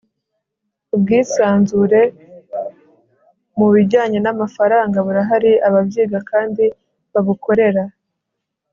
[0.95, 2.01] ubwisanzure
[3.57, 6.63] mu bijyanye n'amafaranga burahari ababyiga kandi
[7.11, 7.83] babukorera